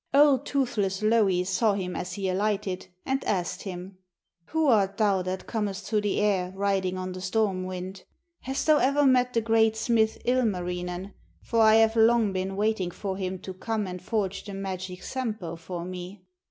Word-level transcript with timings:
Old 0.15 0.47
toothless 0.47 1.03
Louhi 1.03 1.43
saw 1.43 1.75
him 1.75 1.95
as 1.95 2.13
he 2.13 2.27
alighted, 2.27 2.87
and 3.05 3.23
asked 3.25 3.61
him: 3.61 3.99
'Who 4.45 4.65
art 4.65 4.97
thou 4.97 5.21
that 5.21 5.45
comest 5.45 5.85
through 5.85 6.01
the 6.01 6.19
air, 6.19 6.51
riding 6.55 6.97
on 6.97 7.11
the 7.11 7.21
storm 7.21 7.65
wind? 7.65 8.05
Hast 8.39 8.65
thou 8.65 8.77
ever 8.77 9.05
met 9.05 9.33
the 9.33 9.41
great 9.41 9.75
smith 9.75 10.17
Ilmarinen, 10.25 11.13
for 11.43 11.59
I 11.61 11.75
have 11.75 11.95
long 11.95 12.33
been 12.33 12.55
waiting 12.55 12.89
for 12.89 13.15
him 13.15 13.37
to 13.41 13.53
come 13.53 13.85
and 13.85 14.01
forge 14.01 14.43
the 14.43 14.55
magic 14.55 15.03
Sampo 15.03 15.55
for 15.55 15.85
me.' 15.85 16.23